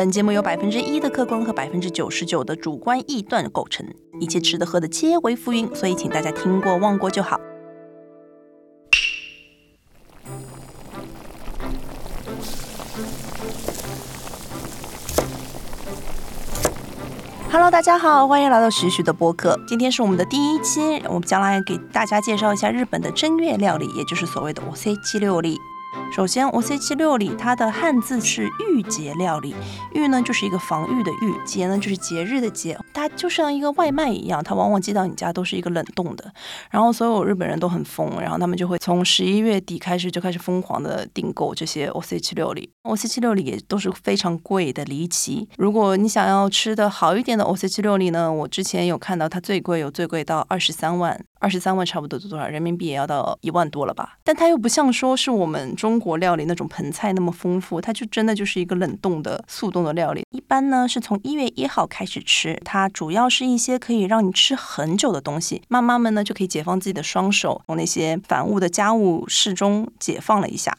[0.00, 3.86] 本节目由百分之一的客观和百分之九十九的主观臆断构成，
[4.18, 7.38] 一切吃的喝的皆为浮云，所以请大家听过忘过就好。
[17.52, 19.60] Hello，大家好，欢迎来到徐徐的播客。
[19.68, 25.58] 今天是我们的第一期，我们将来给大家介绍一下日本的正月料理，也就是所谓的 o s e c h i 料理。
[26.12, 29.54] 首先，O C 七六里它的汉字是御节料理，
[29.94, 32.76] 御呢就是一个防御的御，节呢就是节日的节。
[32.92, 36.32] 它就像一个外卖一样，它往往寄到你家都是一个冷冻的。
[36.68, 42.68] 然后所有日本人都很疯，然后他们就会从十一月底开始就开始疯狂的订购这些 O C 七六里。
[42.82, 45.48] ，O C 七六里也都是非常贵的离奇。
[45.58, 54.18] 如果你想要吃的好一点的 O C 七六里呢，我之前有看到它最贵有最贵到二十三万，二十三万差不多多少人民币也要到一万多了吧？
[54.22, 60.22] 但它又不像说是我们中国料理那种盆菜那么丰富，它就真的就是一个冷冻的速冻的料理。
[60.30, 65.62] 一般呢是从一月一号开始吃，它主要是一些可以让你吃很久的东西。
[65.68, 70.76] 妈妈们呢就可以解放自己的双手，从那些繁务的家务事中解放了一下。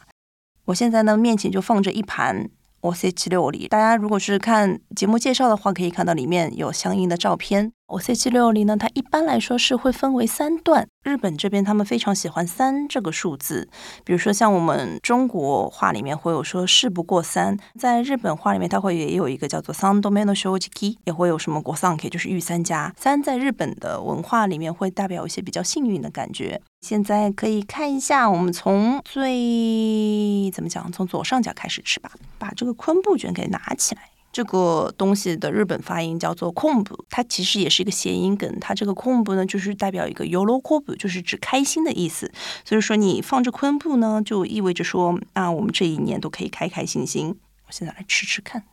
[0.66, 2.48] 我现在呢面前就放着一盘
[2.82, 7.72] o s e c h i 料理，大家如果是看节目介绍的话，可以看到里面有相应的照片。
[7.88, 10.88] o s e c h i 料理呢，它一般来说是会分为三段。
[11.04, 13.68] 日本这边他们非常喜欢三这个数字，
[14.04, 22.94] 比如说像我们中国话里面会有说事不过三，在日本话里面它会也有一个叫做 “sandomeno shoujiki”，也会有什么“国丧 K”，就是御三家。
[22.96, 26.62] 三在日本的文化里面会代表一些比较幸运的感觉。
[26.82, 34.04] 现在可以看一下，我们从最怎么讲，从左上角开始吃吧，把这个昆布卷给拿起来。
[34.32, 38.60] 这个东西的日本发音叫做空布，它其实也是一个谐音梗。
[38.62, 42.32] 它这个空布呢，就是代表一个游罗阔布，就是指开心的意思。
[42.64, 47.40] 所以说你放着昆布呢，就意味着说啊，我们这一年都可以开开心心。
[47.68, 48.64] 我现在来吃吃看。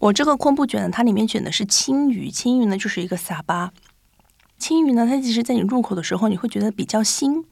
[0.00, 3.72] 我这个昆布卷呢，它里面卷的是青鱼，青鱼呢就是一个撒巴。
[4.58, 7.44] 青鱼呢，它其实在你入口的时候，你会觉得比较腥，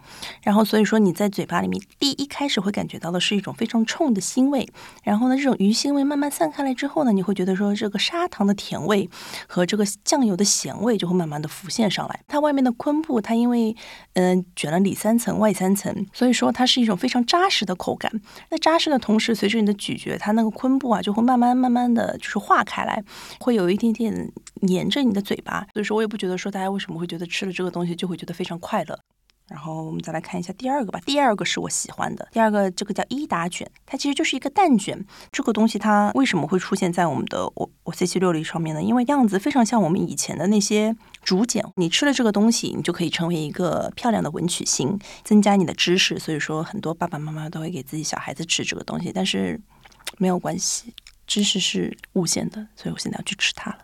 [0.43, 4.69] 然后所以说你在嘴巴里面第一开始会感觉到的是一种非常冲的腥味，
[5.05, 9.09] 然后呢，这种鱼腥味慢慢散开来之后呢，你会觉得说这个砂糖的甜味
[9.47, 12.21] 和这个酱油的咸味就会慢慢的浮现上来。
[12.27, 13.77] 它外面的昆布，它因为
[14.15, 18.11] 嗯卷了里三层外三层，所以说它是一种非常扎实的口感。
[18.51, 23.05] 那扎实的同时，随着你的咀嚼，它那个昆布啊就会慢慢慢慢的就是化开来，
[23.39, 24.33] 会有一点点
[24.67, 25.65] 粘着你的嘴巴。
[25.73, 26.97] 所以说我也不觉得说大家为什么。
[26.97, 28.99] 会觉得吃了这个东西就会觉得非常快乐。
[29.49, 31.01] 然后我们再来看一下第二个吧。
[31.07, 35.07] 第二个是我喜欢的，第二个这个叫伊达卷，它其实就是一个蛋卷。
[35.31, 38.83] 这个东西它为什么会出现在我们的我我 C 七六里上面呢？
[38.83, 41.65] 因为样子非常像我们以前的那些竹简。
[41.77, 46.19] 你吃了这个东西，你就可以成为一个漂亮的文曲星，增加你的知识。
[46.19, 49.13] 所以说，很多爸爸妈妈都会给自己小孩子吃这个东西。
[49.15, 49.61] 但是
[50.19, 50.93] 没有关系，
[51.25, 53.79] 知识是无限的，所以我现在要去吃它了。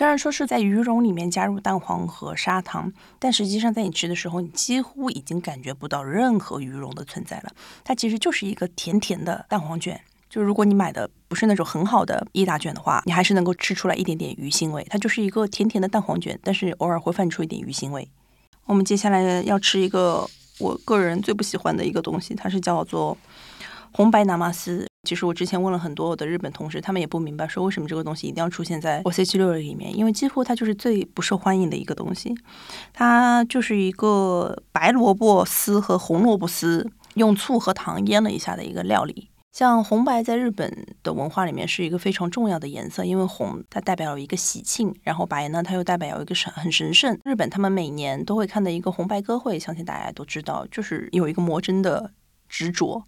[0.00, 7.52] 虽然说是在鱼蓉里面加入蛋黄和砂糖，但实际上在你吃的时候，你几乎已经感觉不到任何鱼蓉的存在了。
[7.84, 10.00] 它其实就是一个甜甜的蛋黄卷。
[10.30, 14.82] 就如果你买的不是那种很好的伊达卷的话，你还是能够吃出来一点点鱼腥味。
[14.88, 18.08] 它就是一个甜甜的蛋黄卷，但是偶尔会泛出一点鱼腥味。
[18.64, 20.26] 我们接下来要吃一个
[20.60, 23.14] 我个人最不喜欢的一个东西，它是叫做
[23.92, 24.89] 红白拿马斯。
[25.04, 32.34] 其实我之前问了很多我的日本同事，他们也不明白说为什么这个东西一定要出现在 O C 七六里面，因为几乎它就是最不受欢迎的一个东西。
[32.92, 39.30] 它就是一个白萝卜丝和红萝卜丝用醋和糖腌了一下的一个料理。
[39.52, 47.18] 像红白在日本的文化里面是一个非常重要的颜色，因为红它代表一个喜庆，然后白呢它又代表有一个神很神圣。
[47.24, 52.12] 日本他们每年都会看的一个红白歌会，相信大家都知道，就是有一个魔怔的
[52.50, 53.02] 执着。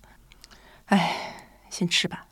[0.87, 1.37] 唉。
[1.73, 2.27] 先吃吧，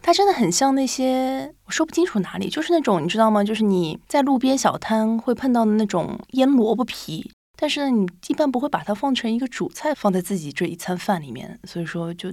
[0.00, 3.42] 它真的很像那些，我说不清楚哪里，就是那种你知道吗？
[3.42, 12.32] 就是你在路边小摊会碰到的那种腌萝卜皮，但是呢，你一般不会把它放成一个主菜放在自己这一餐饭里面，所以说就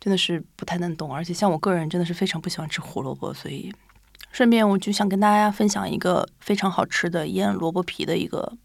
[0.00, 1.14] 真的是不太能懂。
[1.14, 3.72] 而且像我个人真的是非常不喜欢吃胡萝卜，所以。
[4.32, 8.56] 顺便我就想跟大家分享一个非常好吃的腌萝卜皮的一个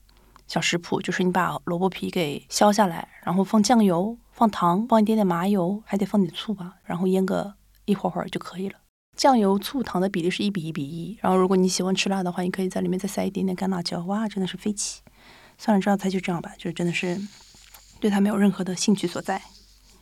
[0.47, 7.55] 小食谱，就是你把萝卜皮给削下来，然后放酱油、放糖、放一点点麻油，还得放点醋吧，然后腌个
[7.85, 8.77] 一会儿会儿就可以了。
[9.17, 11.17] 酱油、醋、糖的比例是一比一比一。
[11.19, 14.03] 然后如果你喜欢吃辣的话，你可以在里面再塞一点点干辣椒。
[14.03, 15.01] 哇，真的是飞起！
[15.57, 17.19] 算了，这道菜就这样吧，就真的是
[17.99, 19.41] 对它没有任何的兴趣所在。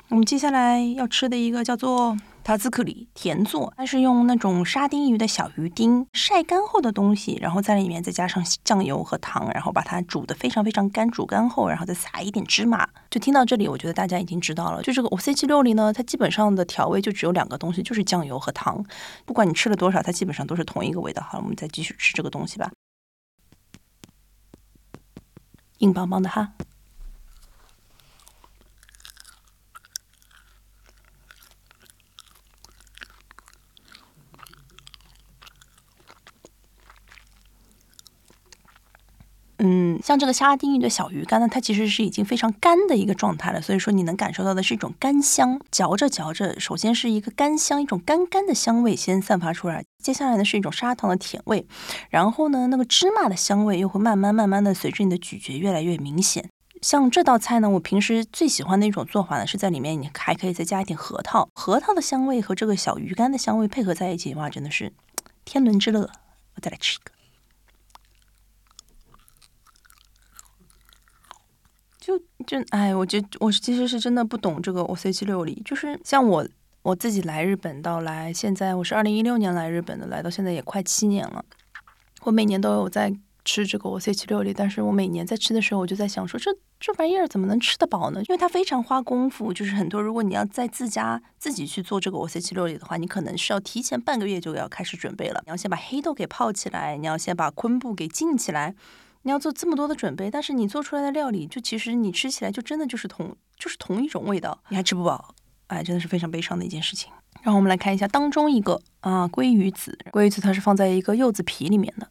[0.10, 12.88] 我们接下来要吃的一个叫做塔兹克里甜做，它是用那种沙丁鱼的小鱼丁晒干后的东西，然后在里面再加上酱油和糖，然后把它煮的非常非常干，煮干后，然后再撒一点芝麻。
[13.10, 18.86] 就听到这里，我觉得大家已经知道了，就这个 O C 七六里呢，它基本上的调味就只有两个东西，就是酱油和糖。
[19.26, 21.24] 不管你吃了多少，它基本上都是同一个味道。
[21.24, 22.72] 好了，我们再继续吃这个东西吧，
[25.80, 26.54] 硬邦邦的哈。
[39.66, 51.66] 嗯，像这个沙丁鱼的小鱼干呢，它其实是已经非常干的一个状态了，所以说你能感受到的是一种干香，嚼着嚼着，首先是一个干香，一种干干的香味先散发出来，接下来呢是一种砂糖的甜味，
[52.10, 56.50] 然后呢那个芝麻的香味又会慢慢慢慢的随着你的咀嚼越来越明显。
[56.82, 64.92] 像这道菜呢，我平时最喜欢的一种做法呢，是在里面你还可以再加一点核桃，核桃的香味和这个小鱼干的香味配合在一起，哇，真的是
[65.46, 66.10] 天伦之乐。
[66.56, 67.23] 我再来吃一个。
[72.04, 76.46] 就就哎，我觉我其实是真的不懂这个 O C 七六里，就是像我
[76.82, 81.46] 我自己来日本到来，现在我是二零一六年来日本的，来到现在也快七年了。
[82.24, 83.16] 我每年都有在
[83.46, 88.20] 吃这个 O C 七六里，但是我每年在吃的时候，我就在想说，这这玩意儿怎么能吃得饱呢？
[88.28, 95.42] 因为它非常花功夫，就是很多如果你要在自家自己去做这个 O C 七六里的话，你可能是要提前半个月就要开始准备了。
[95.46, 98.76] 你要先把黑豆给泡起来，你要先把昆布给浸起来。
[99.24, 105.34] 你要做这么多的准备，但是你做出来的料理，就其实你吃起来就真的就是同就是同一种味道，你还吃不饱，
[105.68, 107.10] 哎，真的是非常悲伤的一件事情。
[107.42, 112.10] 然后我们来看一下当中一个啊，鲑鱼子，鲑鱼子它是放在一个柚子皮里面的。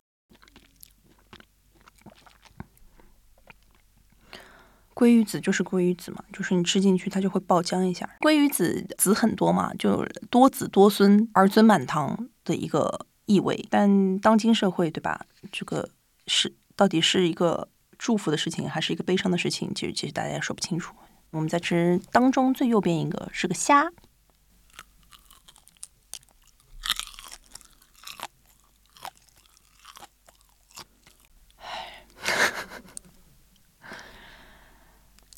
[4.95, 8.09] 鲑鱼子就是鲑鱼子嘛，就是你吃进去它就会爆浆一下。
[8.21, 13.67] 鲑鱼子籽很多嘛，就多子多孙儿孙满堂的一个意味。
[13.69, 15.27] 但当今社会，对吧？
[15.51, 15.91] 这个
[16.27, 16.55] 是。
[16.75, 19.73] 到底是一个祝福的事情，还是一个悲伤的事情？
[19.75, 20.95] 其实，其实大家也说不清楚。
[21.31, 23.85] 我们在吃当中最右边一个是个虾，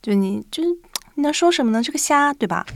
[0.02, 0.62] 就你，就
[1.14, 1.82] 你能说什么呢？
[1.82, 2.66] 这个虾，对吧？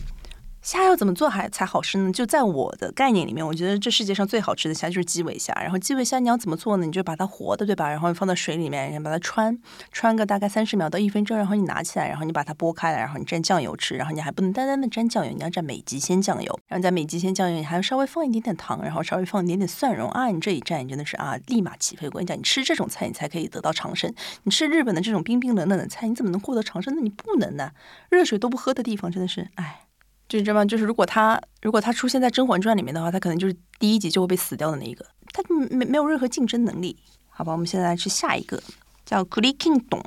[0.68, 2.12] 虾要怎么做还才好吃呢？
[2.12, 5.54] 就在我的概念里面，我觉得这世界上最好吃的虾就是基围虾。
[5.62, 6.84] 然后基围虾你要怎么做呢？
[6.84, 7.88] 你就把它活的，对吧？
[7.88, 9.58] 然后放在水里面，然后把它穿
[9.92, 13.96] 穿个大概三十秒到一分钟，然后你拿起来，然后你把它剥开来，然后你蘸酱油吃。
[13.96, 16.60] 然后你还不能单单的蘸酱油，你要蘸美极鲜酱油。
[16.66, 20.26] 然后在美极鲜酱油，你还要稍微放一点点糖，然后稍微放一点点蒜蓉啊！
[20.26, 22.06] 你这一蘸，你真的是啊，立马起飞！
[22.08, 24.12] 我跟你讲，你吃这种菜，你才可以得到长生。
[24.42, 26.94] 你吃日本的这种冰冰冷冷的菜，你怎么能获得长生？
[26.94, 27.70] 那你不能呢，
[28.10, 29.87] 热水都不喝的地方，真的是哎。
[30.28, 30.64] 就你知道吗？
[30.64, 36.96] 就是如果他如果他出现在《甄嬛传》里面的话，他可能就是第一集就会被死掉的那一个，他没没有任何竞争能力。
[37.28, 38.62] 好吧，我们现在来吃下一个，
[39.06, 40.02] 叫 Kulikindo。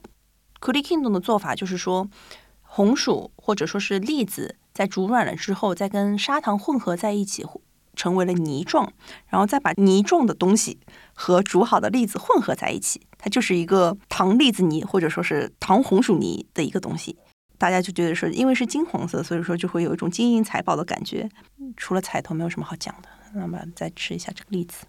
[0.59, 2.07] Kulikindo 的做法就是说，
[2.62, 7.44] 红薯或者说是栗子在煮软了之后，再跟砂糖混合在一起，
[7.95, 8.94] 成为了泥状，
[9.27, 10.79] 然后再把泥状的东西
[11.13, 17.17] 和煮好的栗子混合在一起，它就是一个糖栗子泥或者说是糖红薯泥的一个东西。
[17.62, 21.30] 大家就觉得说，因为是金黄色，所以说就会有一种金银财宝的感觉。
[21.77, 23.10] 除了彩头，没有什么好讲的。
[23.36, 24.84] 那么再吃一下这个栗子。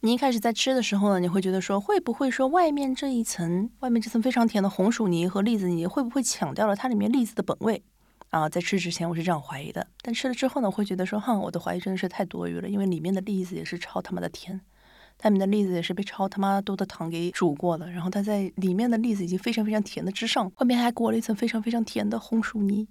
[0.00, 7.82] 你一开始在吃的时候呢，你会觉得说，会不会说外面这一层，外面这层非常甜的红薯泥和栗子泥，会不会抢掉了它里面栗子的本味？
[8.30, 14.60] 啊，在吃之前我是这样怀疑的，但吃了之后呢，我会觉得说，哼，我的怀疑真的是太多余了，因为里面的栗子也是超他妈的甜，
[15.16, 22.86] 它里面的栗子也是被超他妈多的糖给煮过的，然后它在里面的栗子已经非常非常甜的之上，外面还裹了一层非常非常甜的红薯泥，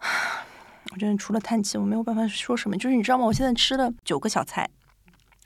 [0.92, 2.76] 我真的除了叹气，我没有办法说什么。
[2.78, 3.24] 就是你知道吗？
[3.26, 4.70] 我现在吃了九个小菜。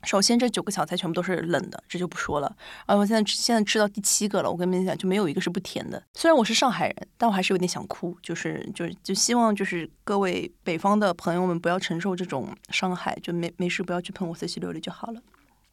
[0.05, 2.57] 首先，这九个小菜全部都是冷的，这就不说了。
[2.87, 6.03] 啊，我现在现在吃到第七个了，我跟你们讲，就没有一个是不甜的。
[6.15, 8.17] 虽然我是上海人，但我还是有点想哭。
[8.23, 15.21] 就是就是就希望就是各位北方的朋友们不要承受这种伤害，就没没事不要去碰我 C 七六六就好了。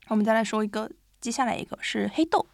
[0.07, 0.89] 我们再来说一个，
[1.21, 2.47] 接下来一个是黑豆，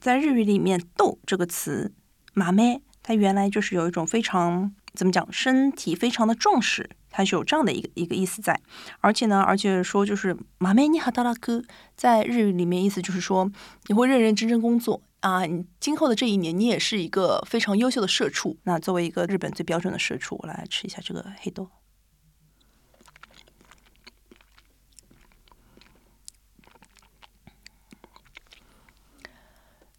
[0.00, 1.92] 在日语里面“豆”这个词，
[2.32, 8.60] 麻妹，它原来就是有一种非常怎么讲，身体非常的壮实，它是有这样的一个一个意思在。
[9.00, 11.62] 而且呢，而且说就是马梅尼哈达拉哥，
[11.96, 13.50] 在日语里面意思就是说
[13.86, 18.58] 你会认认真真工作啊，你今后的这一年你也是一个非常优秀的社畜。
[18.64, 21.68] 那作为一个日本最标准的社畜，我来吃一下这个黑豆。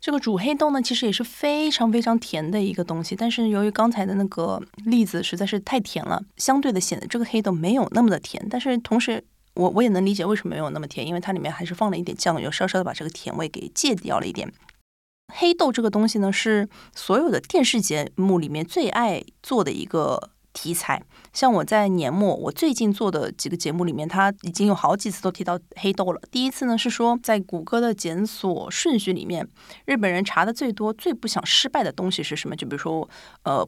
[0.04, 8.46] 这个煮黑豆呢，其实也是非常非常甜的一个东西，但是由于刚才的那个例子实在是太甜了，相对的显得这个黑豆没有那么的甜。
[8.50, 14.52] 但是同时，我我也能理解为什么没有那么甜，因为它里面还是放了一点酱油，稍稍的把这个甜味给戒掉了一点。
[15.34, 20.32] 黑豆这个东西呢，是所有的电视节目里面最爱做的一个。
[20.54, 21.02] 题材
[21.34, 26.22] 像我在年末我最近做的几个节目里面，他已经有好几次都提到黑豆了。
[26.32, 29.48] 第一次呢是说在谷歌的检索顺序里面，
[29.86, 32.56] 日本人查的最多、最不想失败的东西是什么？
[32.56, 33.10] 就比如说，
[33.44, 33.68] 呃，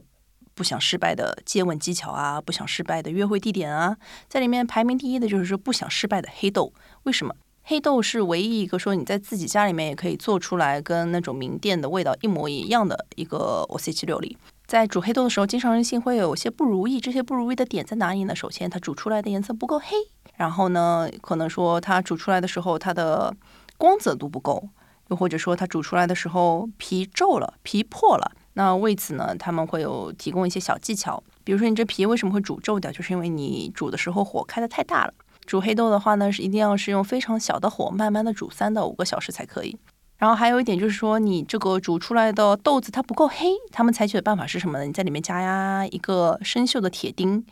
[0.54, 3.96] 不想失败的接吻技巧啊，不想失败的约会地点啊，
[4.28, 6.72] 在里面排名第一的就是说不想失败的黑豆。
[7.02, 7.34] 为什么？
[7.68, 14.38] 黑豆是唯一一个说你在自己家里面也可以做出来跟那种名店的味道一模一样的一个 O C 七料理。
[14.66, 16.98] 在煮黑豆的时候，经常性会有些不如意。
[17.00, 18.34] 这些不如意的点在哪里呢？
[18.34, 19.94] 首先，它煮出来的颜色不够黑；
[20.34, 23.32] 然后呢，可能说它煮出来的时候，它的
[23.76, 24.68] 光泽度不够；
[25.08, 28.32] 又或者说它煮出来的时候皮皱了、皮破了。
[28.54, 31.22] 那为此呢，他们会有提供一些小技巧。
[31.44, 32.90] 比如说，你这皮为什么会煮皱掉？
[32.90, 35.14] 就是因为你煮的时候火开的太大了。
[35.46, 39.78] 煮黑豆的话呢，是一定要是用非常小的火，慢慢的煮三到五个小时才可以。
[40.18, 44.84] 然后还有一点就是说，你这个煮出来的豆子它不够黑，他们采取的办法是什么呢？
[44.84, 47.44] 你在里面加呀一个生锈的铁钉。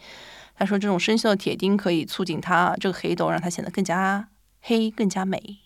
[0.56, 4.28] 他说这种生锈的铁钉可以促进它这个黑豆让它显得更加
[4.60, 5.58] 黑、更加美。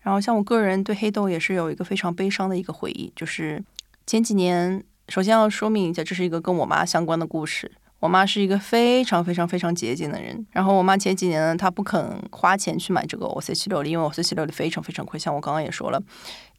[0.00, 3.62] 然后像我个人对黑豆也是有一个非常悲伤的一个回忆，就是
[4.06, 7.70] 前几年，首先要说明一下，这是一个跟我妈相关的故事。
[8.00, 16.02] 我妈是一个非常非常非常节俭的人，然后我妈前几年呢，她不肯花钱去买这个 O C 七六零，因为 O C 七六零非常非常贵，像我刚刚也说了。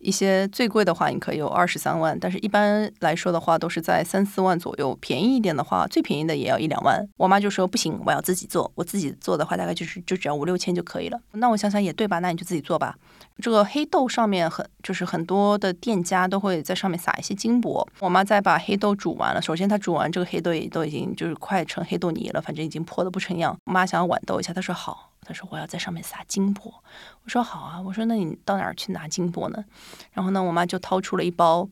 [0.02, 4.98] 一些最贵的话，你可以有二十三万，但是一般来说的话，都是在三四万左右。
[5.00, 7.08] 便宜一点的话，最便宜的也要一两万。
[7.18, 8.72] 我妈就说不行，我要自己做。
[8.76, 11.20] 我自己做的话，大概就是就只要五六千就可以了。
[11.34, 12.20] 那我想想也对吧？
[12.20, 12.96] 那你就自己做吧。
[13.42, 17.88] 这个黑豆上面很就是很多的店家都会在上面撒一些金箔。
[18.00, 23.58] 我妈在把黑豆煮完了，首先她煮完这个黑豆也都已经就是快成黑豆泥了，反正已经破的不成样。
[23.66, 25.11] 我妈想要豌豆一下，她说好。
[25.22, 26.84] 他说：“我要在上面撒金箔。”
[27.24, 29.64] 我说：“好啊。”我说：“那你到哪儿去拿金箔呢？”
[30.12, 31.70] 然后呢，我妈就掏出了一包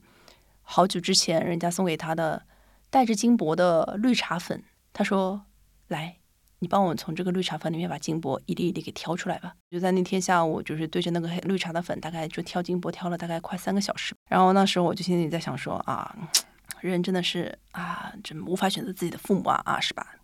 [0.61, 2.43] 好久之前人家送给她的
[2.89, 4.63] 带着金箔的绿茶粉。
[4.93, 5.41] 她说
[5.89, 6.17] ：“来，
[6.59, 14.13] 你帮我从这个绿茶粉里面把金箔一粒一粒给挑出来吧。”就在那天下午，就是对着那个黑绿茶的粉，大概就挑金箔挑了大概快三个小时。
[14.29, 16.15] 然后那时候我就心里在想说：“啊，
[16.81, 20.15] 人真的是啊，真无法选择自己的父母啊啊，是吧？”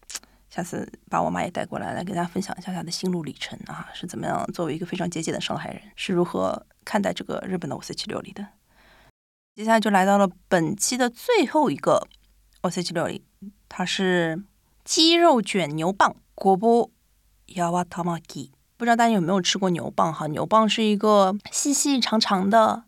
[0.49, 8.47] 下次把我妈也带过来，来跟大家分享一下她的心路历程啊，是怎么样作为一个非常节俭的上海人，是如何看待这个日本的 O C 七料理的。
[9.55, 12.07] 接下来就来到了本期的最后一个
[12.61, 13.23] O C 七料理，
[13.67, 14.43] 它是
[14.83, 16.89] 鸡肉卷牛蒡锅波
[17.47, 18.51] 亚瓦塔玛基。
[18.77, 20.27] 不知道大家有没有吃过牛蒡哈？
[20.27, 22.83] 牛蒡是一个细细长长的，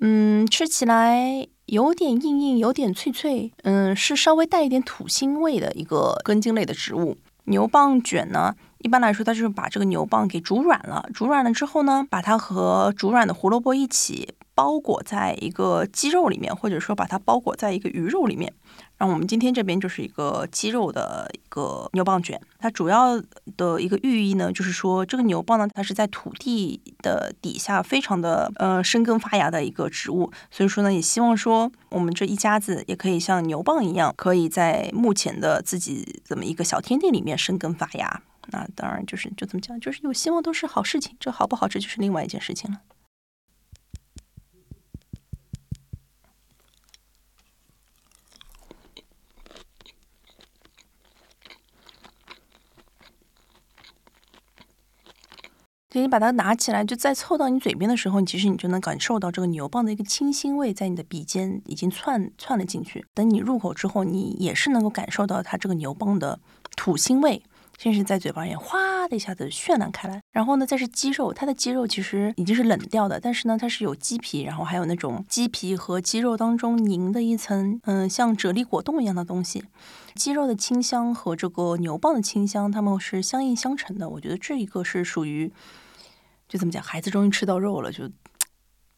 [0.00, 1.46] 嗯，吃起来。
[1.68, 7.18] 有点硬硬，有点脆脆，嗯，是稍微带一点土腥味的一个根茎类的植物。
[7.44, 18.52] 牛蒡卷呢，一般来说，它就是把这个牛蒡给煮软了，煮软了之后呢，把它和煮软的胡萝卜一起包裹在一个鸡肉里面，或者说把它包裹在一个鱼肉里面。
[18.98, 23.22] 那我们今天这边就是一个鸡肉的一个牛蒡卷，它主要
[23.56, 38.22] 的一个寓意呢，就是说这个牛蒡呢，它是在土地的底下非常的呃生根发芽的一个植物，所以说呢，也希望说我们这一家子也可以像牛蒡一样，可以在目前的自己这么一个小天地里面生根发芽。
[38.48, 42.80] 那当然就是就这么讲，就是有希望都是好事情，这好不好吃就是另外一件事情了。
[56.00, 63.04] 你把它拿起来，就再凑到你嘴边的时候，你其实你就能感受到这个牛蒡的一个清新味在你的鼻尖已经窜窜了进去。
[63.14, 66.38] 等你入口之后，你也是能够感受到它这个牛蒡的
[66.76, 67.42] 土腥味，
[67.78, 70.20] 甚至在嘴巴里哗的一下子渲染开来。
[70.32, 79.64] 然后呢，再是鸡肉，它的鸡肉其实已经是冷掉的，但是呢，它是有鸡皮，然后还有那种鸡皮和鸡肉当中凝的一层，嗯，像啫喱果冻一样的东西。
[80.14, 84.08] 鸡肉的清香和这个牛蒡的清香，它们是相映相成的。
[84.08, 85.52] 我觉得这一个是属于。
[86.48, 88.10] 就这么讲，孩子终于吃到肉了，就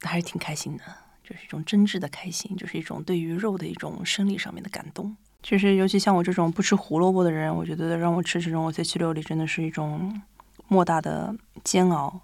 [0.03, 0.85] 还是挺开心的，
[1.25, 5.17] 就是一种真挚的开心，就是一种对于肉的一种生理上面的感动。
[5.43, 10.23] 就是，尤其像我这种不吃胡萝卜的人，我觉得让我吃这种 O C 七六里真的是一种
[10.69, 12.21] 莫大的煎熬。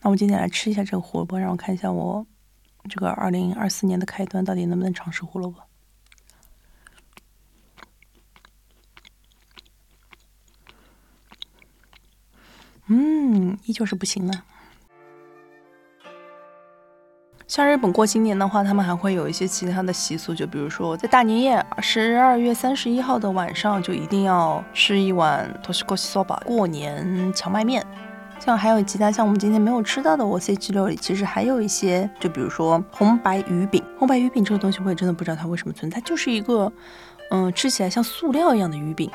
[0.00, 2.26] 那我今天来吃一下这个胡萝卜，让我看一下我
[2.88, 5.60] 这个二零二四年的开端到底能不能尝试胡萝卜。
[12.94, 14.32] 嗯，依旧是不行呢。
[17.48, 27.82] 像日本过新年的话，他们还会有一些其他的习俗，就比如说在大年夜十二月三十一号的晚上，就一定要吃一碗 toshikoshi soba 过年荞麦面。
[28.38, 33.82] 像还有其他像我们今天没有吃到的，我 C 七六里其实还有一些，就比如说红白鱼饼。
[33.98, 36.70] 红白鱼饼这个东西，我也真的不知道它为什么存在，就是一个
[37.30, 39.10] 嗯吃起来像塑料一样的鱼饼。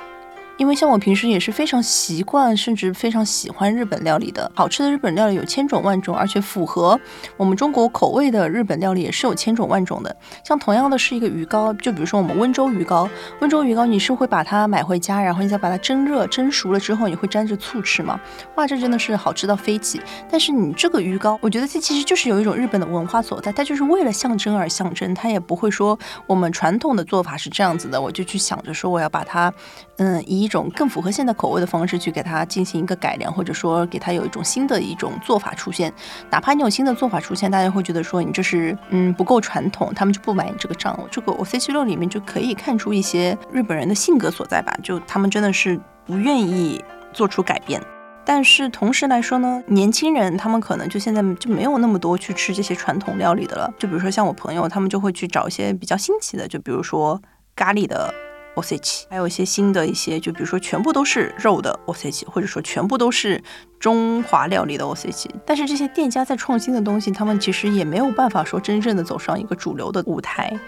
[0.57, 4.51] 因为像我平时也是非常习惯，甚至非常喜欢日本料理的。
[4.55, 6.99] 好吃的日本料理有千种万种，而且符合
[7.37, 10.15] 我们中国口味的日本料理也是有千种万种的。
[10.43, 13.07] 像同样的是一个鱼糕，就比如说我们温州鱼糕，
[13.39, 18.19] 温州鱼糕你是会把它买回家，然后你再把它蒸热，蒸熟了之后你会沾着醋吃吗？
[18.55, 20.01] 哇，这真的是好吃到飞起！
[20.27, 29.53] 但是你这个鱼糕，我觉得它其实就是有一种日本的文化所在，它就是为了象征而象征，它也不会说我们传统的做法是这样子的，我就去想着说我要把它，
[29.97, 30.46] 嗯，以。
[30.47, 35.93] 一种更符合现在口味的方式去给它进行一个改良，或者说给它有一种新的一种做法出现。
[36.29, 40.97] 哪怕你有新的做法出现，大家会觉得说你这是嗯不够传统，他们就不买你这个账。
[41.11, 47.81] 这个我 C 七六里面就可以看出一些日本人的性格所在吧，就他们真的是不愿意做出改变。
[48.23, 53.69] 但是同时来说呢，年轻人他们可能就现在就没有那么多去吃这些传统料理的了。
[53.77, 57.21] 就比如说像我朋友，他们就会去找一些比较新奇的，就比如说
[57.53, 58.13] 咖喱的。
[58.57, 63.41] O s 还有一些新的一些，就比如说全部都是肉的 o s 或者说全部都是
[63.79, 65.07] 中华料理的 o s
[65.45, 70.59] 但是这些店家在创新的东西，他们其实也没有办法说真正的走上一个主流的舞台。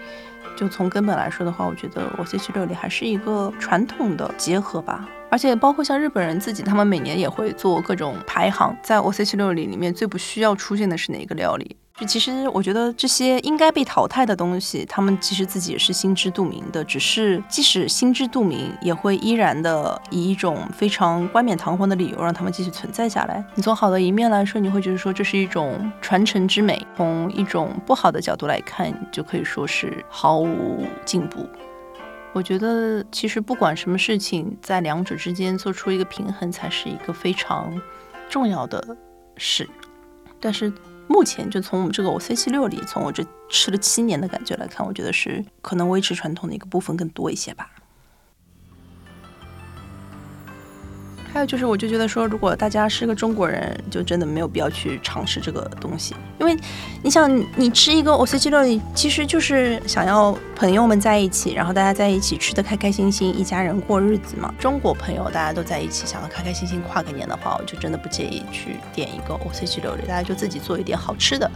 [0.56, 5.08] 就从根本来说的话，我觉得 o s 料理还是一个传统的结合吧。
[5.30, 11.76] 而且包括像日本人自己，他们每年也会做各种排行，在 o s 料理里面最不需要出现的是哪个料理？
[12.00, 16.82] 就其实，我觉得这些应该被淘汰的东西，他们其实自己也是心知肚明的。
[16.82, 23.44] 只是即使心知肚明，也会依然的以一种非常冠冕堂皇的理由让他们继续存在下来。
[23.54, 31.46] 你从好的一面来说，你会觉得说这是一种传承之美；从一种不好的角度来看，就可以说是毫无进步。
[32.32, 37.78] 我觉得其实不管什么事情，在两者之间做出一个平衡，才是一个非常
[38.30, 38.96] 重要的
[39.36, 39.68] 事。
[40.40, 40.72] 但是。
[41.10, 47.68] 目前就从我们这个我 C 七六里，从我这吃了七年的感觉来看，我觉得是可能维持传统的一个部分更多一些吧。
[51.32, 56.56] 还有就是，我就觉得说，如果大家是个中国人，就真的没有必要去尝试这个东西，因为
[57.02, 58.58] 你想，你吃一个 O C 鸡肉，
[58.94, 64.52] 其实就是想要朋友们在一起，然后大家在一起吃的开开心心，一家人过日子嘛。
[64.58, 71.48] 中国朋友大家都在一起，想要开开心心跨个年的话，我就真的不介意去点一个 O C 鸡肉，大家就自己做一点好吃的。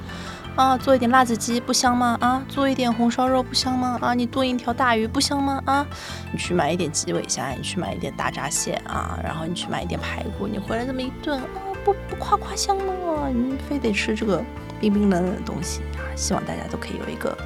[0.56, 2.16] 啊，做一点辣子鸡不香吗？
[2.20, 3.98] 啊，做一点红烧肉不香吗？
[4.00, 5.60] 啊，你炖一条大鱼不香吗？
[5.64, 5.84] 啊，
[6.32, 11.46] 你去买一点鸡尾虾，你去买一点大闸蟹啊，然后你去买一点排骨，你回来这么一顿啊，
[11.84, 13.28] 不不夸夸香吗？
[13.28, 14.44] 你非得吃这个
[14.80, 16.06] 冰冰冷冷的东西啊！
[16.14, 17.36] 希望大家都可以有一个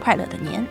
[0.00, 0.66] 快乐的年。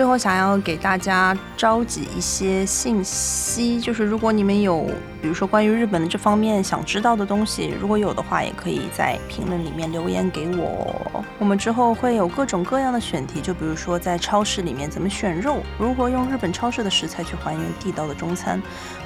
[0.00, 4.86] 最后想要给大家召集一些信息，就是如果你们有，
[5.20, 11.22] 比如说关于日本的这方面想知道的东西，如果有的话，也可以在评论里面留言给我。
[11.38, 18.58] 我们之后会有各种各样的选题，就比如说在超市里面怎么选肉，如何用日本超市的食材去还原地道的中餐，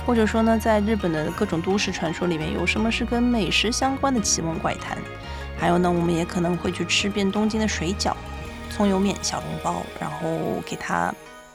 [0.07, 4.97] 或者说呢，在日本的各种都市传说里面有什么是跟美食相关的奇闻怪谈，
[5.59, 8.13] 还有呢，我们也可能会去吃遍东京的水饺。
[8.75, 11.15] 葱油面、小笼包，然后给它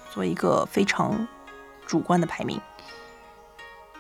[0.10, 1.28] 做一个非常
[1.86, 2.58] 主观的排名。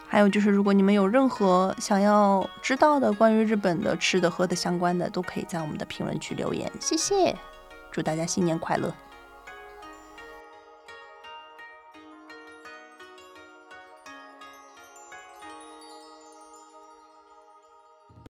[0.07, 6.71] 还有就是，如果你们有任何想要知道的关于日本的吃的、喝的相关的，都可以在我们的评论区留言。
[6.79, 7.35] 谢谢，
[7.91, 8.95] 祝大家新年快乐！